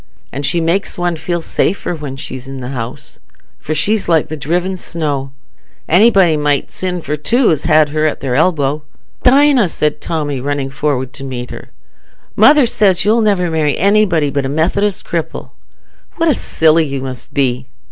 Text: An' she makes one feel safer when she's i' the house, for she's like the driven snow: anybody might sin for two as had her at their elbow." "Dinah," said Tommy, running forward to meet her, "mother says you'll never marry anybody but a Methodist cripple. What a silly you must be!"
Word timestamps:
An' 0.31 0.41
she 0.41 0.59
makes 0.59 0.97
one 0.97 1.15
feel 1.15 1.41
safer 1.43 1.93
when 1.93 2.15
she's 2.15 2.49
i' 2.49 2.53
the 2.53 2.69
house, 2.69 3.19
for 3.59 3.75
she's 3.75 4.09
like 4.09 4.29
the 4.29 4.35
driven 4.35 4.75
snow: 4.75 5.31
anybody 5.87 6.35
might 6.37 6.71
sin 6.71 7.01
for 7.01 7.15
two 7.15 7.51
as 7.51 7.65
had 7.65 7.89
her 7.89 8.05
at 8.07 8.19
their 8.19 8.33
elbow." 8.33 8.81
"Dinah," 9.21 9.69
said 9.69 10.01
Tommy, 10.01 10.41
running 10.41 10.71
forward 10.71 11.13
to 11.13 11.23
meet 11.23 11.51
her, 11.51 11.67
"mother 12.35 12.65
says 12.65 13.05
you'll 13.05 13.21
never 13.21 13.51
marry 13.51 13.77
anybody 13.77 14.31
but 14.31 14.43
a 14.43 14.49
Methodist 14.49 15.05
cripple. 15.05 15.51
What 16.15 16.27
a 16.27 16.33
silly 16.33 16.87
you 16.87 17.01
must 17.03 17.31
be!" 17.31 17.67